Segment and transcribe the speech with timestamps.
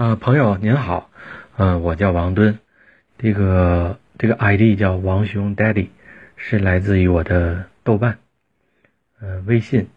[0.00, 1.10] 呃，朋友您好，
[1.58, 2.58] 嗯，我叫王敦，
[3.18, 5.88] 这个这个 ID 叫王兄 Daddy，
[6.36, 8.16] 是来自于我的豆瓣，
[9.20, 9.90] 呃，微信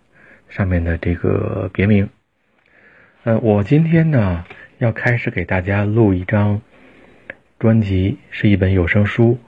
[0.50, 2.10] 上面的这个别名。
[3.24, 4.44] 呃，我今天呢
[4.78, 6.62] 要开始给大家录一张
[7.58, 9.40] 专辑，是一本有声书，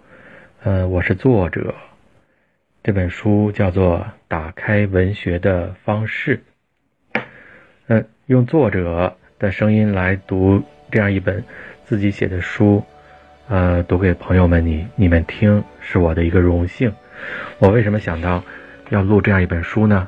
[0.64, 1.76] 呃，我是作者，
[2.82, 4.00] 这本书叫做
[4.30, 6.42] 《打开文学的方式》，
[7.88, 9.18] 嗯，用作者。
[9.46, 10.60] 的声音来读
[10.90, 11.44] 这样一本
[11.86, 12.84] 自己写的书，
[13.48, 16.92] 呃，读给朋友们你你们听是我的一个荣幸。
[17.60, 18.44] 我为什么想到
[18.90, 20.08] 要录这样一本书呢？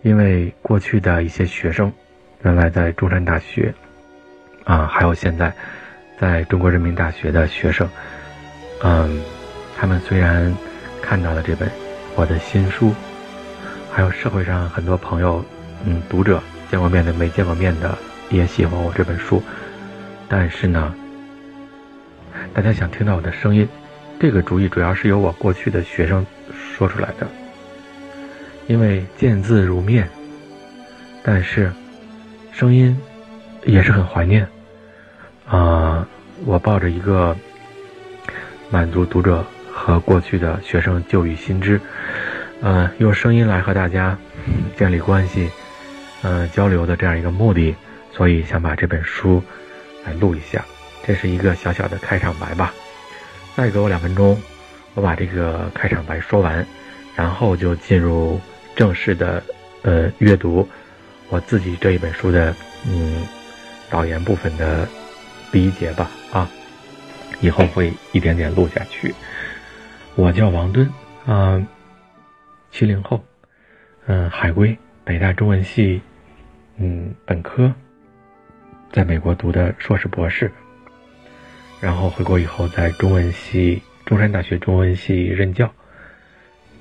[0.00, 1.92] 因为过去的一些学生，
[2.42, 3.74] 原来在中山大学，
[4.64, 5.52] 啊，还有现在
[6.18, 7.86] 在中国人民大学的学生，
[8.82, 9.20] 嗯，
[9.76, 10.50] 他们虽然
[11.02, 11.70] 看到了这本
[12.16, 12.94] 我的新书，
[13.92, 15.44] 还有社会上很多朋友，
[15.84, 17.96] 嗯，读者见过面的没见过面的。
[18.30, 19.42] 也喜欢我这本书，
[20.28, 20.94] 但是呢，
[22.52, 23.68] 大家想听到我的声音，
[24.18, 27.26] 这个主意主要是由我过去的学生说出来的。
[28.66, 30.08] 因为见字如面，
[31.22, 31.70] 但是
[32.50, 32.98] 声音
[33.64, 34.46] 也是很怀念。
[35.46, 36.08] 啊，
[36.46, 37.36] 我抱着一个
[38.70, 41.78] 满足读者和过去的学生旧语新知，
[42.62, 44.16] 呃，用声音来和大家
[44.76, 45.50] 建立关系，
[46.22, 47.74] 呃，交流的这样一个目的。
[48.16, 49.42] 所以想把这本书
[50.06, 50.64] 来录一下，
[51.04, 52.72] 这是一个小小的开场白吧。
[53.56, 54.40] 再给我两分钟，
[54.94, 56.64] 我把这个开场白说完，
[57.16, 58.40] 然后就进入
[58.76, 59.42] 正式的
[59.82, 60.68] 呃阅读
[61.28, 62.54] 我自己这一本书的
[62.86, 63.26] 嗯
[63.90, 64.88] 导言部分的
[65.50, 66.48] 第一节吧啊。
[67.40, 69.12] 以后会一点点录下去。
[70.14, 70.88] 我叫王敦
[71.26, 71.60] 啊，
[72.70, 73.22] 七零后，
[74.06, 76.00] 嗯，海归，北大中文系
[76.76, 77.74] 嗯本科。
[78.94, 80.48] 在美国读的硕士博士，
[81.80, 85.68] 然后回国以后在中文系中山大学中文系任教，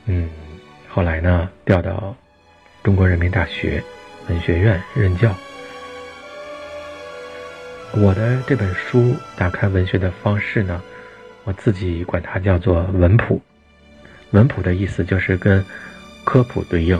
[0.06, 0.30] 嗯，
[0.88, 2.16] 后来呢调到
[2.84, 3.84] 中国人民大学
[4.30, 5.36] 文学院任教。
[7.94, 10.80] 我的这本书打开文学的方式呢，
[11.46, 13.42] 我自己管它叫做文普。
[14.30, 15.66] 文普的意思就是跟
[16.24, 16.96] 科普对应，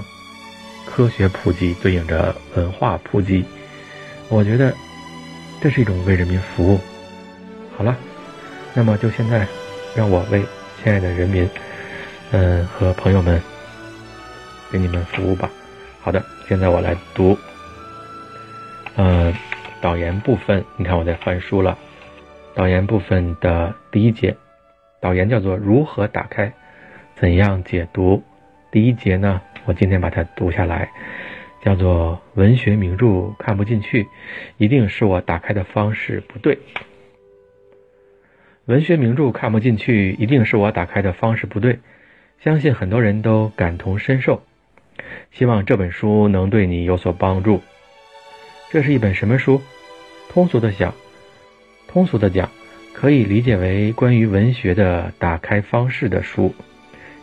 [0.88, 3.46] 科学普及对应着文化普及。
[4.28, 4.74] 我觉得。
[5.64, 6.80] 这是一种为人民服务。
[7.78, 7.96] 好了，
[8.74, 9.48] 那么就现在，
[9.96, 10.44] 让我为
[10.84, 11.50] 亲爱的人民，
[12.32, 13.42] 嗯，和朋友们，
[14.70, 15.50] 给你们服务吧。
[16.02, 17.38] 好的，现在我来读，
[18.98, 19.34] 嗯，
[19.80, 20.62] 导言部分。
[20.76, 21.78] 你看我在翻书了。
[22.54, 24.36] 导言部分的第一节，
[25.00, 26.52] 导言叫做如何打开，
[27.16, 28.22] 怎样解读。
[28.70, 30.90] 第一节呢，我今天把它读下来。
[31.64, 34.06] 叫做文学名著看不进去，
[34.58, 36.60] 一定是我打开的方式不对。
[38.66, 41.80] 文学名著看不进去，一定是我打开的方式不对。
[42.42, 44.44] 相信很多人都感同身受，
[45.32, 47.62] 希望这本书能对你有所帮助。
[48.70, 49.62] 这是一本什么书？
[50.28, 50.94] 通俗的讲，
[51.88, 52.50] 通俗的讲，
[52.94, 56.54] 可以理解为关于文学的打开方式的书，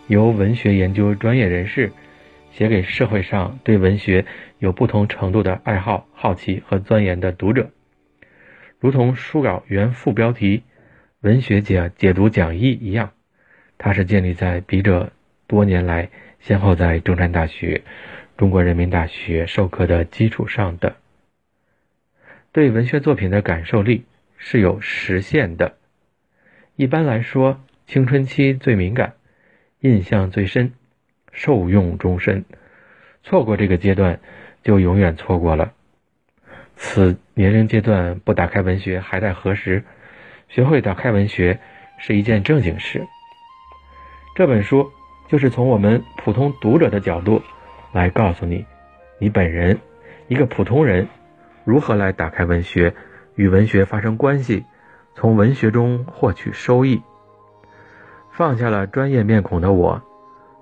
[0.07, 1.93] 由文学研究专业人士。
[2.53, 4.27] 写给社会上对文学
[4.59, 7.71] 有不同程度的爱好、好奇和钻研的读者，
[8.79, 10.63] 如同书稿原副标题
[11.23, 13.13] “文学解解读讲义”一样，
[13.79, 15.13] 它是建立在笔者
[15.47, 16.11] 多年来
[16.41, 17.83] 先后在中山大学、
[18.37, 20.97] 中国人民大学授课的基础上的。
[22.53, 24.05] 对文学作品的感受力
[24.37, 25.77] 是有时限的，
[26.75, 29.15] 一般来说，青春期最敏感，
[29.81, 30.73] 印象最深。
[31.33, 32.45] 受用终身，
[33.23, 34.21] 错过这个阶段，
[34.63, 35.73] 就永远错过了。
[36.77, 39.85] 此年龄阶段不打开文学还待何时？
[40.49, 41.61] 学会打开文学
[41.99, 43.07] 是一件正经事。
[44.35, 44.91] 这本书
[45.29, 47.43] 就是从我们普通读者的角度
[47.93, 48.65] 来告诉你，
[49.19, 49.79] 你本人
[50.29, 51.07] 一个普通人
[51.65, 52.95] 如何来打开文学，
[53.37, 54.65] 与文学发生关系，
[55.15, 57.03] 从文学中获取收益。
[58.33, 60.03] 放下了专业面孔的我。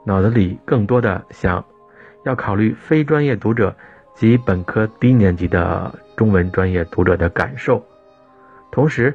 [0.09, 1.63] 脑子里更多的想，
[2.25, 3.77] 要考虑非专业读者
[4.15, 7.85] 及本科低年级的中文专业读者的感受。
[8.73, 9.15] 同时，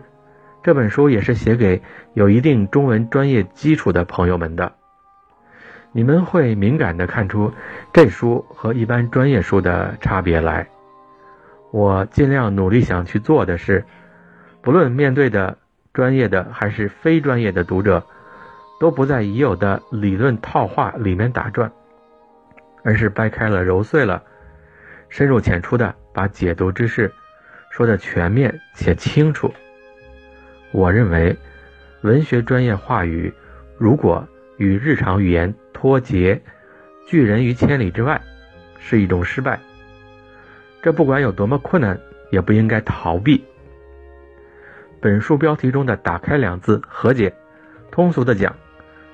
[0.62, 1.82] 这本书也是写给
[2.14, 4.72] 有一定中文专业基础的朋友们的。
[5.94, 7.52] 你们会敏感的看出
[7.92, 10.68] 这书和一般专业书的差别来。
[11.72, 13.84] 我尽量努力想去做的是，
[14.62, 15.58] 不论面对的
[15.92, 18.06] 专业的还是非专业的读者。
[18.80, 21.72] 都不在已有的理论套话里面打转，
[22.84, 24.22] 而是掰开了揉碎了，
[25.10, 27.12] 深入浅出的把解读之事
[27.70, 29.54] 说的全面且清楚。
[30.72, 31.38] 我认为，
[32.02, 33.34] 文学专业话语
[33.78, 34.28] 如果
[34.58, 36.42] 与日常语言脱节，
[37.08, 38.22] 拒人于千里之外，
[38.80, 39.60] 是一种失败。
[40.82, 41.98] 这不管有多么困难，
[42.32, 43.44] 也不应该逃避。
[45.00, 47.34] 本书标题中的“打开”两字，和解，
[47.94, 48.56] 通俗的讲，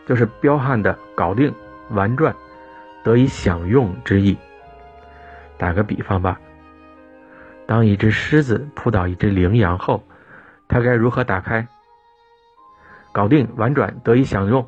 [0.07, 1.53] 就是彪悍的搞定、
[1.89, 2.33] 玩转、
[3.03, 4.37] 得以享用之意。
[5.57, 6.39] 打个比方吧，
[7.67, 10.01] 当一只狮子扑倒一只羚羊后，
[10.69, 11.67] 它该如何打开？
[13.11, 14.65] 搞定、玩转、得以享用。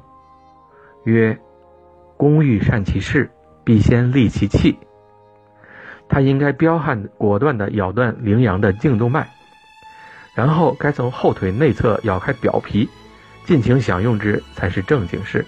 [1.05, 1.39] 曰：
[2.17, 3.31] 工欲善其事，
[3.63, 4.77] 必先利其器。
[6.09, 9.29] 他应该彪悍果断地咬断羚羊的颈动脉，
[10.35, 12.89] 然后该从后腿内侧咬开表皮，
[13.45, 15.45] 尽情享用之才是正经事。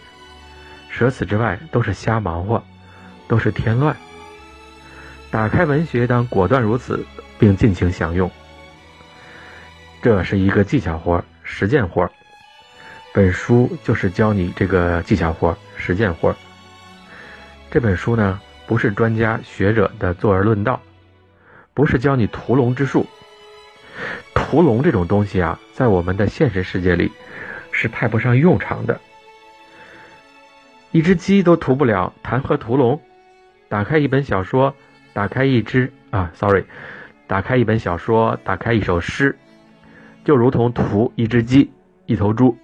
[0.89, 2.63] 舍此之外都是瞎忙活，
[3.27, 3.95] 都是添乱。
[5.31, 7.05] 打开文学当果断如此，
[7.39, 8.29] 并尽情享用。
[10.01, 12.09] 这是一个技巧活、实践活。
[13.13, 16.35] 本书就是教你这个技巧活、实践活。
[17.71, 18.39] 这本书呢？
[18.65, 20.81] 不是专家学者的坐而论道，
[21.73, 23.05] 不是教你屠龙之术。
[24.33, 27.11] 屠龙这种东西啊，在我们的现实世界里
[27.83, 29.01] 是派不上用场的。
[30.91, 33.01] 一只鸡都屠不了，谈何屠龙？
[33.67, 34.73] 打开一本小说，
[35.11, 36.63] 打开一只啊，sorry，
[37.27, 39.37] 打开一本小说，打开一首诗，
[40.23, 41.69] 就如同屠一只鸡、
[42.05, 42.57] 一头猪。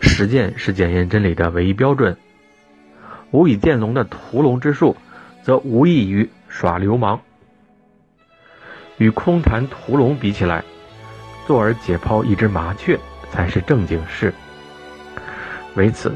[0.00, 2.16] 实践是检验真理的唯一标准。
[3.32, 4.96] 无以见龙的屠龙之术，
[5.42, 7.20] 则无异于耍流氓。
[8.98, 10.62] 与空谈屠龙比起来，
[11.48, 12.96] 坐而解剖一只麻雀
[13.34, 14.32] 才是正经事。
[15.74, 16.14] 为此，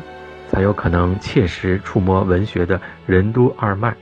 [0.49, 3.97] 才有可能切实触摸文学的任督二脉。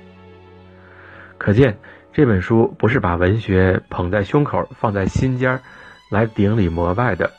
[1.39, 1.79] 可见，
[2.13, 5.63] 这本书不是把文学捧在胸口，放在心尖儿
[6.11, 7.33] 来顶礼膜拜的。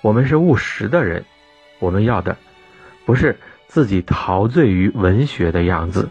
[0.00, 1.24] 我们是务实的人，
[1.80, 2.36] 我们要的
[3.04, 3.36] 不是。
[3.66, 6.08] 自己陶醉于文学的样子，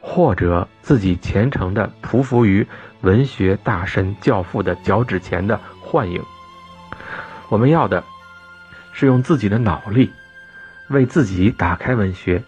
[0.00, 2.66] 或者自己虔诚的匍匐于
[3.00, 6.20] 文学大神教父的脚趾前的幻影。
[7.54, 8.02] 我们要的，
[8.92, 10.10] 是用自己的脑力，
[10.88, 12.42] 为自己打开文学，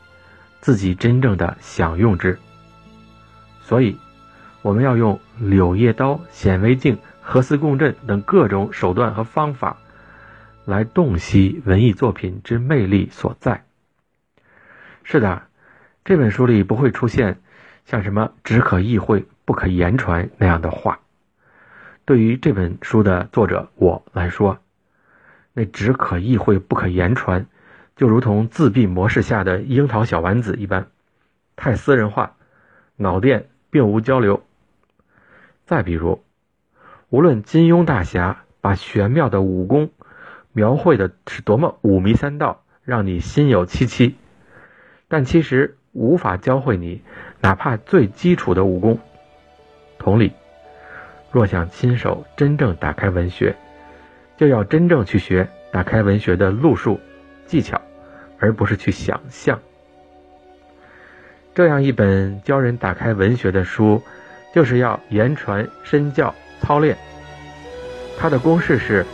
[0.60, 2.36] 自己真正的享用之。
[3.62, 3.96] 所以，
[4.62, 9.76] 我们要用柳叶刀、显微镜、核磁共振等各种手段和方法，
[10.64, 13.64] 来洞悉文艺作品之魅力所在。
[15.04, 15.42] 是的，
[16.04, 17.38] 这本书里不会出现
[17.84, 20.98] 像什么“只可意会，不可言传”那样的话。
[22.04, 24.58] 对于这本书的作者我来说，
[25.58, 27.46] 那“只可意会，不可言传”
[27.96, 30.88] 就如同自闭模式下的樱桃小丸子一般，
[31.56, 32.36] 太私人化，
[32.96, 34.42] 脑电并无交流。
[35.64, 36.22] 再比如，
[37.08, 39.88] 无论金庸大侠把玄妙的武功
[40.52, 44.14] 描绘的是多么五迷三道，让你心有戚戚。
[45.08, 47.00] 但其实无法教会你
[47.40, 48.98] 哪怕最基础的武功。
[49.98, 50.34] 同理，
[51.32, 53.56] 若想亲手真正打开文学，
[54.36, 57.00] 就要真正去学打开文学的路数、
[57.46, 57.80] 技巧，
[58.38, 59.58] 而不是去想象。
[61.54, 64.02] 这样一本教人打开文学的书，
[64.54, 66.96] 就是要言传身教操练。
[68.18, 69.04] 它的公式是：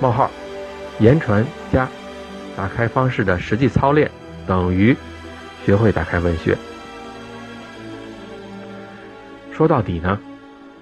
[0.00, 0.30] 冒号
[0.98, 1.88] 言传加
[2.56, 4.10] 打开方式的实际操练。
[4.46, 4.94] 等于
[5.64, 6.54] 学会打开文学。
[9.50, 10.20] 说到底呢，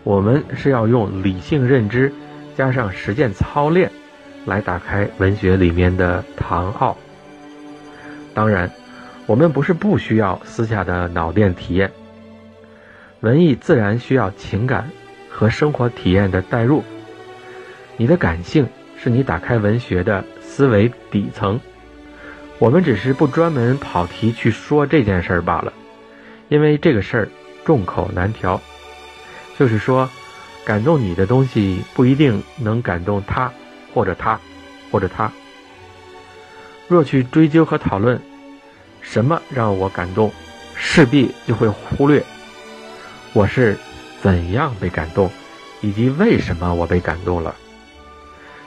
[0.03, 2.13] 我们是要用理性认知
[2.57, 3.91] 加上实践操练
[4.47, 6.97] 来打开文学里面的唐奥。
[8.35, 8.71] 当然，
[9.27, 11.91] 我们不是不需要私下的脑电体验，
[13.21, 14.91] 文艺自然需要情感
[15.31, 16.83] 和生活体验的代入。
[17.97, 18.67] 你的感性
[18.97, 21.61] 是你打开文学的思维底层。
[22.59, 25.73] 我们只是不专门跑题去说这件事儿罢了，
[26.49, 27.29] 因为这个事儿
[27.65, 28.61] 众口难调。
[29.59, 30.09] 就是说，
[30.65, 33.53] 感动你的东西不一定能感动他，
[33.93, 34.39] 或者他，
[34.91, 35.31] 或者他。
[36.89, 38.21] 若去追究和讨论
[39.01, 40.33] 什么让我感动，
[40.75, 42.23] 势必就会忽略
[43.33, 43.77] 我是
[44.21, 45.31] 怎样被感动，
[45.81, 47.55] 以及为什么我被感动了。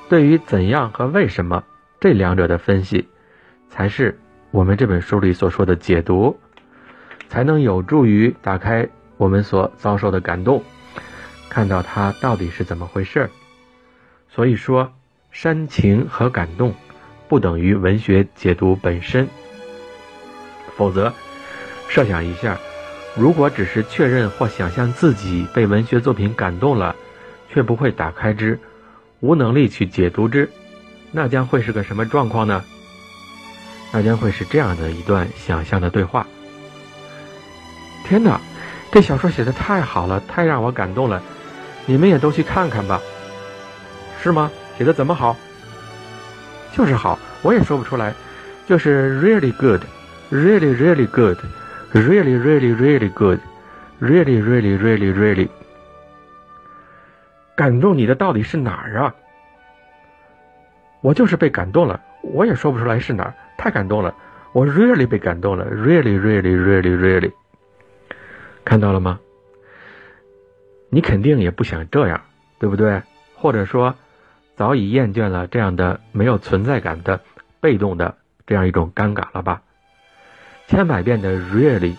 [0.10, 1.64] 对于怎样和为什么
[2.00, 3.08] 这两者的分析。
[3.68, 4.18] 才是
[4.52, 6.40] 我们这本书里所说的解读，
[7.28, 8.88] 才能有助于打开
[9.18, 10.64] 我们所遭受的感动，
[11.56, 13.30] 看到它到底是怎么回事儿
[14.30, 14.92] 所以说，
[15.32, 16.76] 煽情和感动
[17.30, 19.30] 不等于文学解读本身。
[20.76, 21.14] 否则，
[21.88, 22.58] 设想一下，
[23.16, 26.94] 如果只是确认或想象自己被文学作品感动了，
[27.50, 28.60] 却不会打开之，
[29.22, 30.50] 无能力去解读之，
[31.14, 32.66] 那将会是个什么状况呢？
[33.94, 36.28] 那将会是这样的一段想象的对话。
[38.04, 38.42] 天哪，
[38.92, 41.24] 这小说写的太好了，太让我感动了，
[41.86, 43.01] 你们也都去看看吧。
[44.22, 44.51] 是吗？
[44.77, 45.36] 写的怎么好？
[46.74, 48.13] 就是好，我也说不出来，
[48.68, 55.48] 就是 really good，really really good，really really really good，really really really really。
[57.56, 59.15] 感动你的到底是哪儿啊？
[61.01, 63.34] 我就是被感动了，我也说不出来是哪儿。
[63.58, 64.13] 太感动了，
[64.51, 67.32] 我 really 被感动了，really really really really，
[68.65, 69.18] 看到了吗？
[70.96, 72.22] 你肯定也不想这样，
[72.58, 73.02] 对不对？
[73.36, 73.94] 或者说，
[74.56, 77.20] 早已厌倦了这样的没有存在感的
[77.60, 78.16] 被动的
[78.48, 79.62] 这样一种尴尬了吧？
[80.70, 81.98] 千百遍的 really，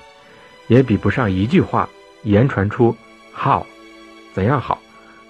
[0.66, 1.90] 也比不上一句话
[2.22, 2.96] 言传出
[3.34, 3.66] how，
[4.32, 4.78] 怎样好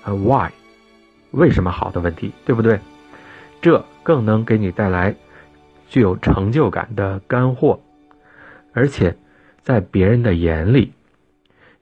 [0.01, 0.49] 和 why，
[1.33, 2.79] 为什么好的问题，对不对？
[3.61, 5.13] 这更能给你带来。
[5.89, 7.81] 具有成就感的干货，
[8.73, 9.17] 而且
[9.65, 10.93] 在别人的眼里，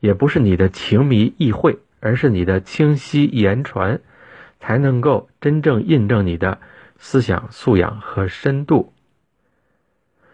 [0.05, 4.03] 也不是你的情迷意会，而是你的清晰言传，
[4.61, 6.61] 才能够真正印证你的
[6.99, 8.93] 思想素养和深度。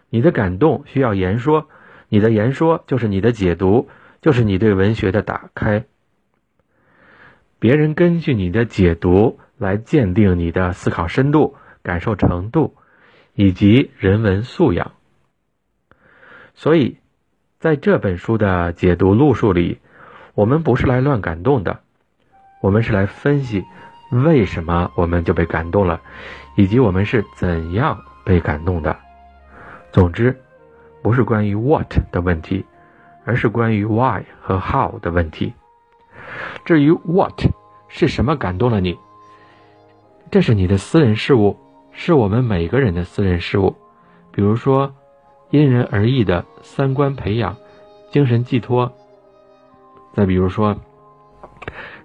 [0.09, 1.69] 你的感动需要言说，
[2.09, 3.87] 你的言说就是你的解读，
[4.21, 5.85] 就是你对文学的打开。
[7.57, 12.75] 别人根据你的解读来鉴定你的思考深度、感受程度。
[13.33, 14.91] 以及人文素养，
[16.53, 16.97] 所以，
[17.61, 19.77] 在这本书的解读路数里，
[20.33, 21.81] 我们不是来乱感动的，
[22.59, 23.63] 我们是来分析
[24.09, 26.01] 为什么我们就被感动了，
[26.55, 28.97] 以及我们是怎样被感动的。
[29.91, 30.35] 总之，
[31.03, 32.65] 不是关于 what 的问题，
[33.25, 35.53] 而是关于 why 和 how 的问题。
[36.65, 37.39] 至于 what
[37.89, 38.97] 是什么感动了你，
[40.31, 41.55] 这是你的私人事务。
[41.91, 43.75] 是我们每个人的私人事务，
[44.31, 44.95] 比如说，
[45.51, 47.57] 因人而异的三观培养、
[48.11, 48.93] 精神寄托，
[50.13, 50.77] 再比如说，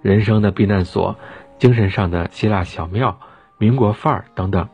[0.02, 1.16] 人生的避难所、
[1.58, 3.18] 精神上的希腊小庙、
[3.56, 4.68] 民国范儿等等，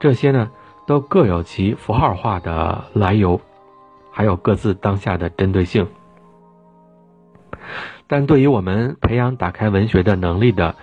[0.00, 0.50] 这些呢，
[0.86, 3.40] 都各有其符号化的来由，
[4.10, 5.86] 还有各自当下的针对性。
[8.06, 10.76] 但对于我们培养打开文学的能力的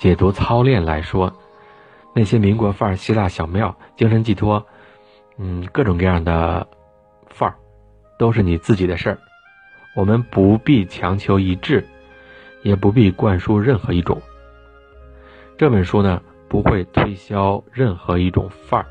[0.00, 1.34] 解读操练来说，
[2.14, 4.66] 那些民国范儿、希腊小庙、精神寄托，
[5.42, 6.68] 嗯，各种各样的
[7.30, 7.56] 范儿，
[8.18, 9.18] 都是你自己的事儿。
[9.96, 11.82] 我们不必强求一致，
[12.62, 14.20] 也不必灌输任何一种。
[15.56, 18.86] 这本书呢，不会推销任何一种范儿，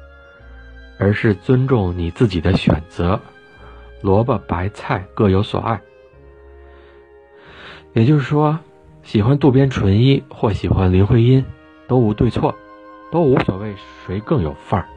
[0.98, 3.20] 而是尊重你自己的选择。
[4.02, 5.80] 萝卜白菜各有所爱，
[7.94, 8.58] 也就是说，
[9.04, 11.46] 喜欢渡边淳一或喜欢林徽因，
[11.88, 12.56] 都无对错。
[13.12, 13.76] 都无所谓
[14.06, 14.88] 谁更有范儿，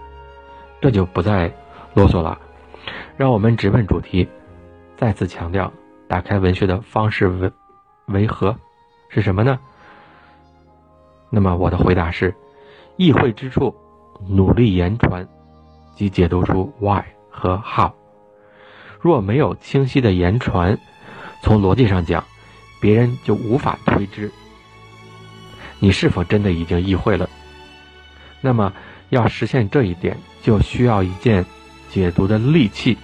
[0.83, 1.51] 这就不再
[1.95, 2.39] 啰嗦了。
[3.17, 4.29] 让我们直奔主题，
[4.97, 5.73] 再次强调，
[6.09, 7.51] 打开文学的方式为
[8.07, 8.55] 为何？
[9.09, 9.59] 是什么呢？
[11.31, 12.35] 那么我的回答是：
[12.97, 13.75] 意会之处，
[14.27, 15.27] 努力言传，
[15.95, 17.93] 即解读出 why 和 how。
[19.01, 20.79] 若没有清晰的言传，
[21.43, 22.25] 从逻辑上讲，
[22.81, 24.31] 别人就无法推知
[25.79, 27.29] 你是否真的已经意会了。
[28.41, 28.73] 那么，
[29.11, 31.47] 要实现这一点，就需要一件
[31.91, 32.99] 解读的利器，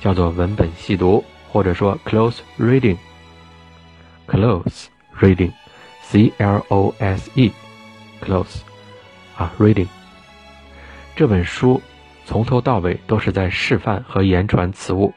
[0.00, 2.96] 叫做文本细读，或者说 close reading。
[4.26, 4.86] close
[5.18, 8.58] reading，c l o s e，close
[9.36, 9.86] 啊，reading。
[11.16, 11.80] 这本书
[12.26, 15.14] 从头到尾都是在示范和言传此物，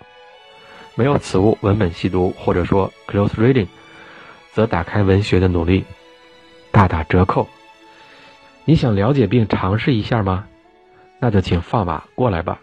[0.96, 3.68] 没有此物，文本细读或者说 close reading，
[4.54, 5.84] 则打开文学的努力
[6.72, 7.48] 大打折扣。
[8.64, 10.46] 你想了解并尝试一下吗？
[11.22, 12.60] 那就请放马过来吧。